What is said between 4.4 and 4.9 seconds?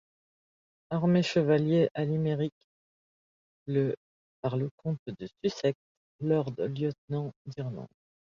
par le